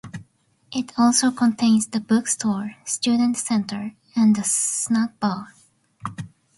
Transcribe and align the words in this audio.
It 0.71 0.93
also 0.97 1.29
contains 1.29 1.85
the 1.85 1.99
bookstore, 1.99 2.73
student 2.85 3.37
center, 3.37 3.93
and 4.15 4.35
snack 4.43 5.19
bar. 5.19 5.53